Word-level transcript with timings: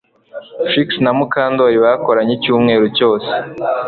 Trix 0.67 0.87
na 1.03 1.11
Mukandoli 1.17 1.77
bakoranye 1.85 2.31
icyumweru 2.37 2.85
cyose 2.97 3.29